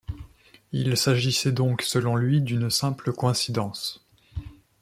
Il 0.71 0.97
s'agissait 0.97 1.51
donc 1.51 1.83
selon 1.83 2.15
lui 2.15 2.41
d'une 2.41 2.71
simple 2.71 3.13
coïncidence. 3.13 4.03